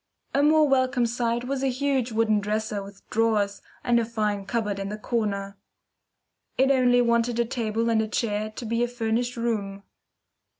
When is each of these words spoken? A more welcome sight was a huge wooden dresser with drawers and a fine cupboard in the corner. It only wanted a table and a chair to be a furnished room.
A 0.33 0.41
more 0.41 0.67
welcome 0.67 1.05
sight 1.05 1.43
was 1.43 1.61
a 1.61 1.67
huge 1.69 2.11
wooden 2.11 2.39
dresser 2.39 2.81
with 2.81 3.07
drawers 3.11 3.61
and 3.83 3.99
a 3.99 4.03
fine 4.03 4.47
cupboard 4.47 4.79
in 4.79 4.89
the 4.89 4.97
corner. 4.97 5.59
It 6.57 6.71
only 6.71 7.03
wanted 7.03 7.37
a 7.39 7.45
table 7.45 7.87
and 7.87 8.01
a 8.01 8.07
chair 8.07 8.49
to 8.49 8.65
be 8.65 8.83
a 8.83 8.87
furnished 8.87 9.37
room. 9.37 9.83